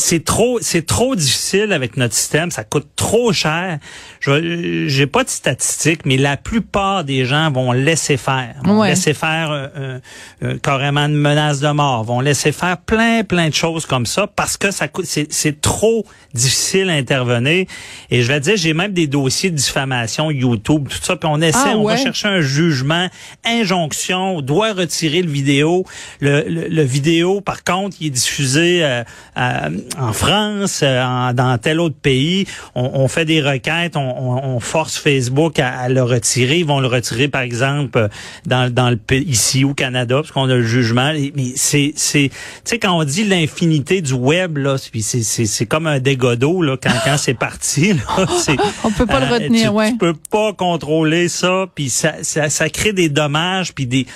c'est 0.00 0.24
trop, 0.24 0.58
c'est 0.60 0.84
trop 0.86 1.14
difficile 1.14 1.72
avec 1.72 1.96
notre 1.96 2.14
système. 2.14 2.50
Ça 2.50 2.64
coûte 2.64 2.88
trop 2.96 3.32
cher. 3.32 3.78
Je, 4.20 4.88
j'ai 4.88 5.06
pas 5.06 5.22
de 5.24 5.28
statistiques, 5.30 6.04
mais 6.04 6.16
la 6.16 6.36
plupart 6.36 7.04
des 7.04 7.24
gens 7.24 7.50
vont 7.52 7.70
laisser 7.72 8.16
faire, 8.16 8.54
vont 8.64 8.80
Ouais. 8.80 8.88
laisser 8.90 9.14
faire 9.14 9.50
euh, 9.50 9.68
euh, 9.76 10.00
euh, 10.42 10.58
carrément 10.62 11.06
une 11.06 11.16
menace 11.16 11.60
de 11.60 11.68
mort, 11.70 12.02
vont 12.04 12.20
laisser 12.20 12.52
faire 12.52 12.78
plein, 12.78 13.22
plein 13.24 13.48
de 13.48 13.54
choses 13.54 13.86
comme 13.86 14.06
ça 14.06 14.26
parce 14.26 14.56
que 14.56 14.70
ça 14.70 14.88
coûte, 14.88 15.06
c'est, 15.06 15.32
c'est 15.32 15.60
trop 15.60 16.04
difficile 16.34 16.90
à 16.90 16.94
intervenir. 16.94 17.66
Et 18.10 18.22
je 18.22 18.28
vais 18.28 18.40
te 18.40 18.44
dire, 18.46 18.56
j'ai 18.56 18.74
même 18.74 18.92
des 18.92 19.06
dossiers 19.06 19.50
de 19.50 19.56
diffamation 19.56 20.30
YouTube, 20.30 20.88
tout 20.88 20.98
ça, 21.02 21.16
puis 21.16 21.28
on 21.30 21.40
essaie, 21.40 21.58
Ah 21.72 21.76
on 21.76 21.84
va 21.84 21.96
chercher 21.96 22.28
un 22.28 22.40
jugement, 22.40 23.08
injonction, 23.44 24.36
on 24.36 24.40
doit 24.40 24.72
retirer 24.72 25.22
le 25.22 25.30
vidéo. 25.30 25.84
Le, 26.20 26.44
le, 26.48 26.68
le 26.68 26.82
vidéo, 26.82 27.40
par 27.40 27.64
contre, 27.64 27.96
il 28.00 28.06
est 28.08 28.10
diffusé 28.10 28.84
euh, 28.84 29.02
à- 29.34 29.68
en 29.98 30.12
France, 30.12 30.80
euh, 30.82 31.02
en- 31.02 31.32
dans 31.32 31.58
tel 31.58 31.80
autre 31.80 31.96
pays. 32.00 32.46
On, 32.74 32.90
on 32.94 33.08
fait 33.08 33.24
des 33.24 33.40
requêtes, 33.42 33.96
on, 33.96 34.00
on- 34.00 34.44
on 34.56 34.60
force 34.60 34.96
Facebook 34.96 35.58
à, 35.58 35.70
à 35.78 35.88
le 35.88 36.02
retirer. 36.02 36.58
Ils 36.58 36.66
vont 36.66 36.80
le 36.80 36.86
retirer, 36.86 37.28
par 37.28 37.42
exemple, 37.42 37.98
euh, 37.98 38.08
dans, 38.46 38.72
dans 38.72 38.90
le 38.90 38.98
ici 39.12 39.64
au 39.64 39.74
Canada, 39.74 40.16
parce 40.16 40.30
qu'on 40.32 40.48
a 40.48 40.54
le 40.54 40.62
jugement. 40.62 41.12
Mais 41.34 41.52
c'est, 41.56 41.92
c'est, 41.96 42.28
tu 42.30 42.36
sais, 42.64 42.78
quand 42.78 42.96
on 42.98 43.04
dit 43.04 43.24
l'infinité 43.24 44.00
du 44.02 44.12
web, 44.12 44.58
là, 44.58 44.76
c'est, 44.78 45.22
c'est, 45.22 45.46
c'est 45.46 45.66
comme 45.66 45.86
un 45.86 45.98
dégât 45.98 46.36
d'eau, 46.36 46.62
là, 46.62 46.76
quand, 46.80 46.92
quand 47.04 47.16
c'est 47.18 47.34
parti. 47.34 47.92
Là, 47.94 48.26
c'est, 48.38 48.56
On 48.84 48.90
peut 48.92 49.06
pas 49.06 49.20
le 49.20 49.26
euh, 49.26 49.30
retenir, 49.34 49.70
tu, 49.70 49.76
ouais. 49.76 49.90
Tu 49.92 49.98
peux 49.98 50.14
pas 50.30 50.52
contrôler 50.52 51.28
ça, 51.28 51.66
puis 51.74 51.90
ça, 51.90 52.14
ça, 52.22 52.48
ça 52.50 52.68
crée 52.68 52.92
des 52.92 53.08
dommages, 53.08 53.72
puis 53.74 53.86
des 53.86 54.06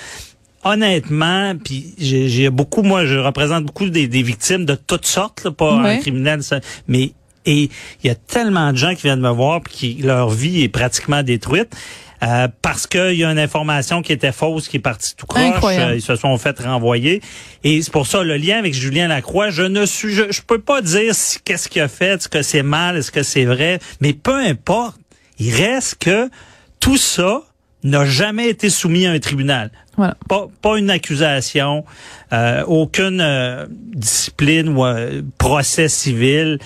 honnêtement, 0.65 1.53
puis 1.63 1.93
j'ai 1.97 2.49
beaucoup, 2.49 2.81
moi, 2.81 3.05
je 3.05 3.15
représente 3.17 3.63
beaucoup 3.63 3.89
des, 3.89 4.07
des 4.07 4.23
victimes 4.23 4.65
de 4.65 4.75
toutes 4.75 5.05
sortes, 5.05 5.45
là, 5.45 5.51
pas 5.51 5.71
un 5.71 5.97
criminel, 5.99 6.43
ça, 6.43 6.59
mais 6.87 7.13
et 7.45 7.69
il 8.03 8.07
y 8.07 8.09
a 8.09 8.15
tellement 8.15 8.71
de 8.73 8.77
gens 8.77 8.95
qui 8.95 9.03
viennent 9.03 9.21
me 9.21 9.29
voir 9.29 9.61
puis 9.61 9.73
qui 9.73 10.01
leur 10.01 10.31
vie 10.31 10.63
est 10.63 10.67
pratiquement 10.67 11.21
détruite. 11.21 11.69
euh, 12.23 12.47
parce 12.63 12.87
qu'il 12.87 13.13
y 13.13 13.23
a 13.23 13.31
une 13.31 13.37
information 13.37 14.01
qui 14.01 14.11
était 14.13 14.31
fausse, 14.31 14.67
qui 14.67 14.77
est 14.77 14.79
partie 14.79 15.15
tout 15.15 15.27
croche, 15.27 15.43
euh, 15.89 15.95
ils 15.95 16.01
se 16.01 16.15
sont 16.15 16.35
fait 16.39 16.59
renvoyer. 16.59 17.21
Et 17.63 17.81
c'est 17.83 17.91
pour 17.91 18.07
ça 18.07 18.23
le 18.23 18.37
lien 18.37 18.57
avec 18.57 18.73
Julien 18.73 19.07
Lacroix, 19.07 19.51
je 19.51 19.61
ne 19.61 19.85
suis, 19.85 20.13
je, 20.13 20.31
je 20.31 20.41
peux 20.41 20.59
pas 20.59 20.81
dire 20.81 21.13
si, 21.13 21.39
qu'est-ce 21.43 21.69
qu'il 21.69 21.81
a 21.83 21.87
fait, 21.87 22.15
est-ce 22.15 22.29
que 22.29 22.41
c'est 22.41 22.63
mal, 22.63 22.97
est-ce 22.97 23.11
que 23.11 23.21
c'est 23.21 23.45
vrai, 23.45 23.79
mais 24.01 24.13
peu 24.13 24.35
importe. 24.35 24.97
Il 25.37 25.53
reste 25.53 25.97
que 25.99 26.29
tout 26.79 26.97
ça 26.97 27.43
n'a 27.85 28.05
jamais 28.05 28.49
été 28.49 28.69
soumis 28.69 29.05
à 29.05 29.11
un 29.11 29.19
tribunal. 29.19 29.71
Voilà. 29.97 30.17
Pas, 30.27 30.47
pas 30.61 30.77
une 30.77 30.89
accusation, 30.89 31.85
euh, 32.33 32.63
aucune 32.65 33.21
euh, 33.21 33.65
discipline 33.69 34.69
ou 34.69 34.85
euh, 34.85 35.21
procès 35.37 35.87
civil. 35.87 36.59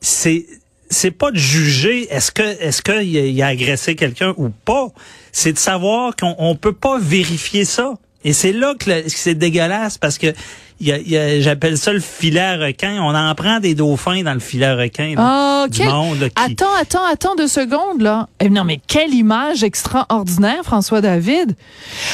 C'est 0.00 0.46
c'est 0.88 1.10
pas 1.10 1.32
de 1.32 1.36
juger 1.36 2.06
est-ce 2.12 2.30
que 2.30 2.42
est-ce 2.42 2.80
qu'il 2.82 2.94
a, 2.94 3.02
il 3.02 3.42
a 3.42 3.46
agressé 3.46 3.96
quelqu'un 3.96 4.34
ou 4.36 4.50
pas. 4.50 4.88
C'est 5.32 5.52
de 5.52 5.58
savoir 5.58 6.14
qu'on 6.14 6.34
on 6.38 6.54
peut 6.54 6.74
pas 6.74 6.98
vérifier 6.98 7.64
ça. 7.64 7.94
Et 8.24 8.32
c'est 8.32 8.52
là 8.52 8.74
que, 8.78 9.08
c'est 9.08 9.34
dégueulasse 9.34 9.98
parce 9.98 10.18
que 10.18 10.32
y 10.80 10.92
a- 10.92 10.98
y 10.98 11.16
a- 11.16 11.40
j'appelle 11.40 11.78
ça 11.78 11.92
le 11.92 12.00
filet 12.00 12.40
à 12.40 12.56
requin. 12.56 12.98
On 13.02 13.14
en 13.14 13.34
prend 13.34 13.60
des 13.60 13.74
dauphins 13.74 14.22
dans 14.22 14.34
le 14.34 14.40
filet 14.40 14.66
à 14.66 14.76
requin. 14.76 15.14
là, 15.14 15.62
Ah, 15.64 15.66
du 15.68 15.78
quel- 15.78 15.88
monde 15.88 16.20
là, 16.20 16.28
qui- 16.28 16.52
Attends, 16.52 16.66
attends, 16.80 17.04
attends 17.10 17.34
deux 17.36 17.48
secondes, 17.48 18.00
là. 18.00 18.28
Eh, 18.40 18.48
non, 18.50 18.64
mais 18.64 18.80
quelle 18.86 19.14
image 19.14 19.62
extraordinaire, 19.62 20.62
François 20.64 21.00
David. 21.00 21.56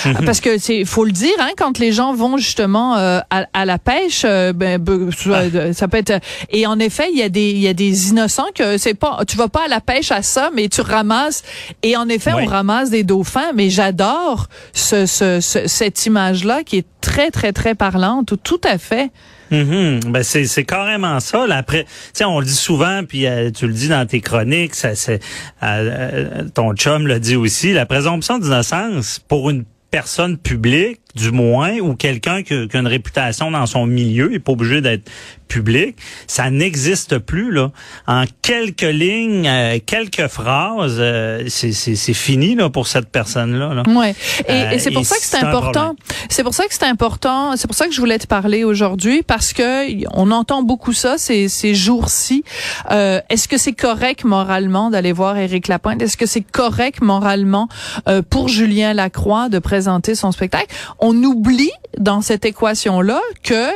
Mhm. 0.04 0.24
Parce 0.24 0.40
que 0.40 0.58
c'est, 0.58 0.84
faut 0.84 1.04
le 1.04 1.12
dire, 1.12 1.32
hein, 1.40 1.50
quand 1.56 1.78
les 1.78 1.92
gens 1.92 2.14
vont 2.14 2.36
justement 2.36 2.96
euh, 2.96 3.20
à, 3.30 3.46
à 3.52 3.64
la 3.64 3.78
pêche, 3.78 4.22
euh, 4.24 4.52
ben, 4.52 4.82
Ah. 4.86 5.30
euh, 5.30 5.72
ça 5.72 5.88
peut 5.88 5.96
être. 5.98 6.20
Et 6.50 6.66
en 6.66 6.78
effet, 6.78 7.08
il 7.12 7.18
y 7.18 7.22
a 7.22 7.28
des, 7.28 7.50
il 7.50 7.58
y 7.60 7.68
a 7.68 7.74
des 7.74 8.10
innocents 8.10 8.46
que 8.54 8.78
c'est 8.78 8.94
pas, 8.94 9.20
tu 9.26 9.36
vas 9.36 9.48
pas 9.48 9.64
à 9.66 9.68
la 9.68 9.80
pêche 9.80 10.10
à 10.12 10.22
ça, 10.22 10.50
mais 10.54 10.68
tu 10.68 10.80
ramasses. 10.82 11.42
Et 11.82 11.96
en 11.96 12.08
effet, 12.08 12.32
Oui. 12.36 12.42
on 12.44 12.46
ramasse 12.46 12.90
des 12.90 13.02
dauphins. 13.02 13.52
Mais 13.54 13.70
j'adore 13.70 14.46
ce, 14.72 15.06
ce, 15.06 15.40
ce- 15.40 15.66
cette 15.66 16.06
image-là 16.06 16.62
qui 16.64 16.78
est 16.78 16.86
très, 17.00 17.30
très, 17.30 17.52
très 17.52 17.74
parlante. 17.74 18.34
Tout 18.44 18.51
à 18.64 18.78
fait. 18.78 19.10
Mhm. 19.50 20.00
Ben 20.08 20.22
c'est 20.22 20.46
c'est 20.46 20.64
carrément 20.64 21.20
ça. 21.20 21.46
Là, 21.46 21.58
après, 21.58 21.84
on 22.24 22.40
le 22.40 22.46
dit 22.46 22.54
souvent, 22.54 23.02
puis 23.06 23.26
euh, 23.26 23.50
tu 23.50 23.66
le 23.66 23.74
dis 23.74 23.88
dans 23.88 24.06
tes 24.06 24.20
chroniques, 24.20 24.74
ça, 24.74 24.94
c'est 24.94 25.20
euh, 25.62 26.40
euh, 26.42 26.48
ton 26.54 26.74
chum 26.74 27.06
le 27.06 27.20
dit 27.20 27.36
aussi. 27.36 27.74
La 27.74 27.84
présomption 27.84 28.38
d'innocence 28.38 29.18
pour 29.18 29.50
une 29.50 29.64
personne 29.90 30.38
publique, 30.38 31.01
du 31.14 31.30
moins, 31.30 31.78
ou 31.78 31.94
quelqu'un 31.94 32.42
qui, 32.42 32.54
a- 32.54 32.66
qui 32.66 32.76
a 32.76 32.80
une 32.80 32.86
réputation 32.86 33.50
dans 33.50 33.66
son 33.66 33.86
milieu, 33.86 34.28
il 34.30 34.36
est 34.36 34.38
pas 34.38 34.52
obligé 34.52 34.80
d'être 34.80 35.10
public, 35.48 35.96
ça 36.26 36.50
n'existe 36.50 37.18
plus 37.18 37.52
là. 37.52 37.70
En 38.06 38.24
quelques 38.40 38.80
lignes, 38.80 39.46
euh, 39.46 39.78
quelques 39.84 40.28
phrases, 40.28 40.96
euh, 40.98 41.44
c'est 41.48 42.14
fini 42.14 42.54
là 42.54 42.70
pour 42.70 42.86
cette 42.86 43.10
personne 43.10 43.58
là. 43.58 43.74
là. 43.74 43.82
Ouais. 43.86 44.14
Et, 44.48 44.52
Euh, 44.52 44.70
et 44.70 44.78
c'est 44.78 44.90
pour 44.90 45.04
ça 45.04 45.16
que 45.16 45.22
c'est 45.22 45.36
important. 45.36 45.94
C'est 46.30 46.42
pour 46.42 46.54
ça 46.54 46.64
que 46.66 46.72
c'est 46.72 46.86
important. 46.86 47.54
C'est 47.56 47.66
pour 47.66 47.76
ça 47.76 47.86
que 47.86 47.92
je 47.92 48.00
voulais 48.00 48.18
te 48.18 48.26
parler 48.26 48.64
aujourd'hui 48.64 49.22
parce 49.22 49.52
que 49.52 50.06
on 50.16 50.30
entend 50.30 50.62
beaucoup 50.62 50.94
ça 50.94 51.18
ces, 51.18 51.48
ces 51.48 51.74
jours-ci. 51.74 52.44
Euh, 52.90 53.20
Est-ce 53.28 53.46
que 53.46 53.58
c'est 53.58 53.72
correct 53.74 54.24
moralement 54.24 54.88
d'aller 54.88 55.12
voir 55.12 55.36
Éric 55.36 55.68
Lapointe? 55.68 56.00
Est-ce 56.00 56.16
que 56.16 56.26
c'est 56.26 56.40
correct 56.40 57.02
moralement 57.02 57.68
euh, 58.08 58.22
pour 58.22 58.48
Julien 58.48 58.94
Lacroix 58.94 59.50
de 59.50 59.58
présenter 59.58 60.14
son 60.14 60.32
spectacle? 60.32 60.68
On 61.02 61.14
oublie 61.22 61.72
dans 61.98 62.22
cette 62.22 62.46
équation-là 62.46 63.20
que 63.42 63.68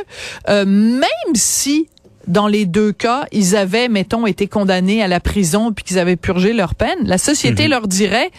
euh, 0.49 0.65
même 0.65 1.35
si 1.35 1.87
dans 2.27 2.47
les 2.47 2.65
deux 2.65 2.91
cas, 2.91 3.25
ils 3.31 3.55
avaient, 3.55 3.87
mettons, 3.87 4.27
été 4.27 4.47
condamnés 4.47 5.01
à 5.01 5.07
la 5.07 5.19
prison 5.19 5.71
puis 5.71 5.85
qu'ils 5.85 5.97
avaient 5.97 6.17
purgé 6.17 6.53
leur 6.53 6.75
peine, 6.75 6.97
la 7.03 7.17
société 7.17 7.67
leur 7.69 7.87
dirait, 7.87 8.31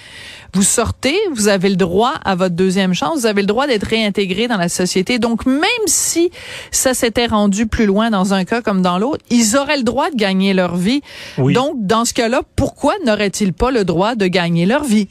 vous 0.52 0.62
sortez, 0.62 1.16
vous 1.32 1.48
avez 1.48 1.70
le 1.70 1.76
droit 1.76 2.14
à 2.24 2.34
votre 2.34 2.54
deuxième 2.54 2.94
chance, 2.94 3.20
vous 3.20 3.26
avez 3.26 3.40
le 3.40 3.46
droit 3.46 3.66
d'être 3.66 3.84
réintégré 3.86 4.46
dans 4.46 4.56
la 4.56 4.68
société. 4.68 5.18
Donc, 5.18 5.46
même 5.46 5.62
si 5.86 6.30
ça 6.70 6.94
s'était 6.94 7.26
rendu 7.26 7.66
plus 7.66 7.86
loin 7.86 8.10
dans 8.10 8.34
un 8.34 8.44
cas 8.44 8.60
comme 8.60 8.82
dans 8.82 8.98
l'autre, 8.98 9.24
ils 9.30 9.56
auraient 9.56 9.78
le 9.78 9.84
droit 9.84 10.10
de 10.10 10.16
gagner 10.16 10.52
leur 10.52 10.76
vie. 10.76 11.00
Oui. 11.38 11.54
Donc, 11.54 11.74
dans 11.78 12.04
ce 12.04 12.12
cas-là, 12.12 12.42
pourquoi 12.56 12.94
n'auraient-ils 13.06 13.54
pas 13.54 13.70
le 13.70 13.84
droit 13.84 14.14
de 14.14 14.26
gagner 14.26 14.66
leur 14.66 14.84
vie? 14.84 15.08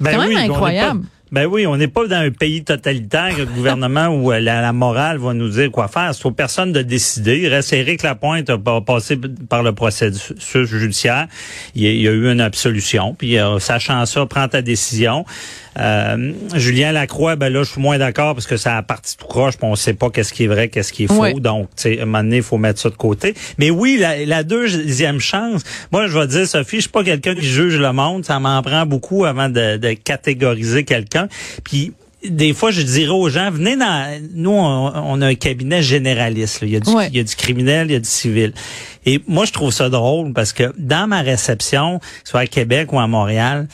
Ben 0.00 0.12
quand 0.12 0.20
même 0.22 0.28
oui, 0.28 0.36
incroyable. 0.36 1.04
Ben 1.36 1.44
oui, 1.44 1.66
on 1.66 1.76
n'est 1.76 1.86
pas 1.86 2.06
dans 2.06 2.16
un 2.16 2.30
pays 2.30 2.64
totalitaire, 2.64 3.36
le 3.36 3.44
gouvernement 3.44 4.06
où 4.06 4.32
euh, 4.32 4.40
la, 4.40 4.72
morale 4.72 5.18
va 5.18 5.34
nous 5.34 5.50
dire 5.50 5.70
quoi 5.70 5.86
faire. 5.86 6.14
C'est 6.14 6.24
aux 6.24 6.30
personnes 6.30 6.72
de 6.72 6.80
décider. 6.80 7.40
Il 7.40 7.48
reste 7.48 7.74
Éric 7.74 8.02
Lapointe 8.04 8.48
a 8.48 8.56
pas- 8.56 8.80
passé 8.80 9.18
par 9.46 9.62
le 9.62 9.74
processus 9.74 10.66
judiciaire. 10.66 11.26
Il 11.74 11.82
y 11.82 11.88
a, 11.88 11.90
il 11.90 12.00
y 12.00 12.08
a 12.08 12.12
eu 12.12 12.32
une 12.32 12.40
absolution. 12.40 13.12
Puis 13.12 13.38
euh, 13.38 13.58
sachant 13.58 14.06
ça, 14.06 14.24
prends 14.24 14.48
ta 14.48 14.62
décision. 14.62 15.26
Euh, 15.78 16.32
Julien 16.54 16.92
Lacroix, 16.92 17.36
ben 17.36 17.52
là, 17.52 17.62
je 17.62 17.70
suis 17.72 17.80
moins 17.80 17.98
d'accord 17.98 18.34
parce 18.34 18.46
que 18.46 18.56
ça 18.56 18.76
a 18.78 18.82
parti 18.82 19.16
tout 19.16 19.26
croche, 19.26 19.56
puis 19.56 19.66
on 19.66 19.76
sait 19.76 19.94
pas 19.94 20.10
qu'est-ce 20.10 20.32
qui 20.32 20.44
est 20.44 20.48
vrai, 20.48 20.68
qu'est-ce 20.68 20.92
qui 20.92 21.04
est 21.04 21.06
faux. 21.06 21.38
Donc, 21.40 21.68
tu 21.76 21.82
sais, 21.82 21.98
à 21.98 22.02
un 22.02 22.06
moment 22.06 22.22
donné, 22.22 22.38
il 22.38 22.42
faut 22.42 22.58
mettre 22.58 22.80
ça 22.80 22.88
de 22.90 22.94
côté. 22.96 23.34
Mais 23.58 23.70
oui, 23.70 23.98
la, 24.00 24.24
la 24.24 24.42
deuxième 24.42 25.20
chance, 25.20 25.62
moi, 25.92 26.06
je 26.08 26.18
vais 26.18 26.26
dire, 26.26 26.46
Sophie, 26.46 26.76
je 26.76 26.80
suis 26.82 26.90
pas 26.90 27.04
quelqu'un 27.04 27.34
qui 27.34 27.42
juge 27.46 27.76
le 27.78 27.92
monde. 27.92 28.24
Ça 28.24 28.38
m'en 28.40 28.62
prend 28.62 28.86
beaucoup 28.86 29.24
avant 29.24 29.48
de, 29.48 29.76
de 29.76 29.92
catégoriser 29.92 30.84
quelqu'un. 30.84 31.28
Puis, 31.64 31.92
des 32.26 32.54
fois, 32.54 32.70
je 32.70 32.80
dirais 32.82 33.12
aux 33.12 33.28
gens, 33.28 33.50
venez 33.50 33.76
dans... 33.76 34.20
Nous, 34.34 34.50
on, 34.50 34.92
on 34.94 35.20
a 35.22 35.26
un 35.26 35.34
cabinet 35.34 35.82
généraliste. 35.82 36.62
là. 36.62 36.66
Il, 36.66 36.72
y 36.72 36.76
a 36.76 36.80
du, 36.80 36.90
Ouais. 36.90 37.08
il 37.08 37.16
y 37.16 37.20
a 37.20 37.22
du 37.22 37.34
criminel, 37.36 37.88
il 37.90 37.92
y 37.92 37.96
a 37.96 38.00
du 38.00 38.08
civil. 38.08 38.52
Et 39.04 39.20
moi, 39.28 39.44
je 39.44 39.52
trouve 39.52 39.70
ça 39.72 39.88
drôle 39.90 40.32
parce 40.32 40.52
que 40.52 40.72
dans 40.78 41.06
ma 41.06 41.20
réception, 41.20 42.00
soit 42.24 42.40
à 42.40 42.46
Québec 42.46 42.92
ou 42.92 42.98
à 42.98 43.06
Montréal, 43.06 43.68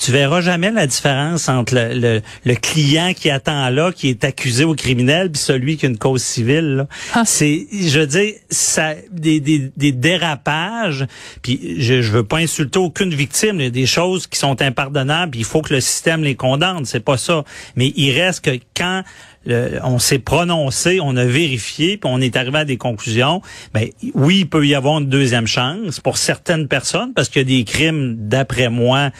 tu 0.00 0.12
verras 0.12 0.40
jamais 0.40 0.70
la 0.70 0.86
différence 0.86 1.48
entre 1.48 1.74
le, 1.74 1.92
le, 1.94 2.22
le 2.46 2.54
client 2.54 3.12
qui 3.14 3.28
attend 3.28 3.68
là, 3.68 3.92
qui 3.92 4.08
est 4.08 4.24
accusé 4.24 4.64
au 4.64 4.74
criminel, 4.74 5.30
puis 5.30 5.40
celui 5.42 5.76
qui 5.76 5.84
a 5.86 5.90
une 5.90 5.98
cause 5.98 6.22
civile. 6.22 6.86
Ah. 7.14 7.24
C'est, 7.26 7.66
je 7.70 8.00
veux 8.00 8.06
dire, 8.06 8.32
ça, 8.50 8.94
des, 9.12 9.40
des, 9.40 9.70
des 9.76 9.92
dérapages. 9.92 11.06
Puis 11.42 11.76
je, 11.78 12.00
je 12.00 12.10
veux 12.12 12.24
pas 12.24 12.38
insulter 12.38 12.78
aucune 12.78 13.12
victime. 13.14 13.56
Il 13.60 13.64
y 13.64 13.66
a 13.66 13.70
des 13.70 13.86
choses 13.86 14.26
qui 14.26 14.38
sont 14.38 14.62
impardonnables. 14.62 15.32
puis 15.32 15.40
Il 15.40 15.46
faut 15.46 15.60
que 15.60 15.74
le 15.74 15.80
système 15.80 16.22
les 16.22 16.34
condamne. 16.34 16.84
C'est 16.86 17.04
pas 17.04 17.18
ça. 17.18 17.44
Mais 17.76 17.92
il 17.96 18.18
reste 18.18 18.44
que 18.44 18.58
quand 18.74 19.02
le- 19.44 19.80
on 19.82 19.98
s'est 19.98 20.18
prononcé, 20.18 20.98
on 21.02 21.16
a 21.16 21.24
vérifié, 21.24 21.96
puis 21.98 22.10
on 22.10 22.20
est 22.20 22.36
arrivé 22.36 22.58
à 22.58 22.64
des 22.64 22.76
conclusions. 22.78 23.42
Ben 23.74 23.88
oui, 24.14 24.40
il 24.40 24.48
peut 24.48 24.66
y 24.66 24.74
avoir 24.74 24.98
une 24.98 25.08
deuxième 25.08 25.46
chance 25.46 26.00
pour 26.00 26.16
certaines 26.16 26.68
personnes 26.68 27.12
parce 27.14 27.28
qu'il 27.28 27.42
y 27.42 27.54
a 27.54 27.58
des 27.58 27.64
crimes, 27.64 28.16
d'après 28.18 28.70
moi, 28.70 29.10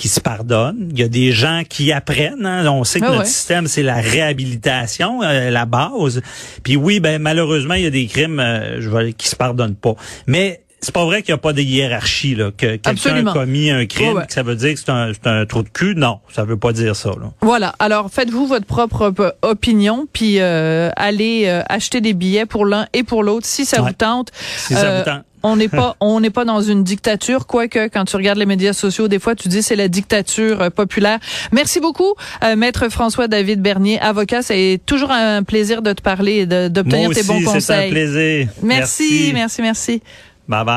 qui 0.00 0.08
se 0.08 0.18
pardonnent. 0.18 0.88
Il 0.92 0.98
y 0.98 1.02
a 1.02 1.08
des 1.08 1.30
gens 1.30 1.60
qui 1.68 1.92
apprennent. 1.92 2.46
hein. 2.46 2.66
On 2.72 2.84
sait 2.84 3.00
que 3.00 3.04
Ah 3.04 3.08
notre 3.08 3.20
ouais. 3.20 3.26
système, 3.26 3.66
c'est 3.66 3.82
la 3.82 3.96
réhabilitation, 3.96 5.22
euh, 5.22 5.50
la 5.50 5.66
base. 5.66 6.22
Puis 6.62 6.74
oui, 6.74 7.00
ben 7.00 7.20
malheureusement, 7.20 7.74
il 7.74 7.82
y 7.82 7.86
a 7.86 7.90
des 7.90 8.06
crimes 8.06 8.40
euh, 8.40 8.80
je 8.80 8.88
vais, 8.88 9.12
qui 9.12 9.28
se 9.28 9.36
pardonnent 9.36 9.74
pas. 9.76 9.94
Mais 10.26 10.62
c'est 10.82 10.94
pas 10.94 11.04
vrai 11.04 11.22
qu'il 11.22 11.32
n'y 11.32 11.38
a 11.38 11.42
pas 11.42 11.52
de 11.52 11.60
hiérarchie, 11.60 12.34
là, 12.34 12.50
que 12.56 12.76
quelqu'un 12.76 13.26
a 13.26 13.32
commis 13.32 13.70
un 13.70 13.86
crime, 13.86 14.16
ouais. 14.16 14.26
que 14.26 14.32
ça 14.32 14.42
veut 14.42 14.56
dire 14.56 14.74
que 14.74 14.80
c'est 14.80 14.90
un, 14.90 15.12
c'est 15.12 15.26
un 15.28 15.44
trou 15.46 15.62
de 15.62 15.68
cul. 15.68 15.94
Non, 15.96 16.20
ça 16.32 16.44
veut 16.44 16.56
pas 16.56 16.72
dire 16.72 16.96
ça. 16.96 17.10
Là. 17.10 17.30
Voilà. 17.42 17.74
Alors 17.78 18.10
faites-vous 18.10 18.46
votre 18.46 18.66
propre 18.66 19.06
op- 19.06 19.32
opinion, 19.42 20.06
puis 20.12 20.36
euh, 20.40 20.90
allez 20.96 21.44
euh, 21.46 21.62
acheter 21.68 22.00
des 22.00 22.14
billets 22.14 22.46
pour 22.46 22.64
l'un 22.66 22.86
et 22.92 23.02
pour 23.02 23.22
l'autre 23.22 23.46
si 23.46 23.64
ça 23.64 23.82
Ouais. 23.82 23.88
vous 23.90 23.94
tente. 23.94 24.30
Si 24.56 24.74
ça 24.74 24.84
Euh, 24.86 24.98
vous 24.98 25.04
tente. 25.10 25.22
On 25.42 25.56
n'est 25.56 25.68
pas, 25.68 25.96
on 26.00 26.20
n'est 26.20 26.28
pas 26.28 26.44
dans 26.44 26.60
une 26.60 26.84
dictature, 26.84 27.46
quoique 27.46 27.88
quand 27.88 28.04
tu 28.04 28.14
regardes 28.16 28.36
les 28.36 28.44
médias 28.44 28.74
sociaux, 28.74 29.08
des 29.08 29.18
fois 29.18 29.34
tu 29.34 29.48
dis 29.48 29.62
c'est 29.62 29.74
la 29.76 29.88
dictature 29.88 30.60
euh, 30.60 30.68
populaire. 30.70 31.18
Merci 31.50 31.80
beaucoup, 31.80 32.12
euh, 32.44 32.56
maître 32.56 32.90
François 32.90 33.26
David 33.26 33.62
Bernier, 33.62 33.98
avocat. 34.00 34.42
C'est 34.42 34.80
toujours 34.84 35.10
un 35.10 35.42
plaisir 35.42 35.80
de 35.80 35.92
te 35.94 36.02
parler 36.02 36.40
et 36.40 36.46
d'obtenir 36.46 37.08
tes 37.10 37.22
bons 37.22 37.40
c'est 37.40 37.48
un 37.48 37.52
conseils. 37.54 37.90
plaisir. 37.90 38.48
Merci, 38.62 39.30
merci, 39.32 39.62
merci. 39.62 40.02
Bye 40.50 40.64
bye. 40.64 40.70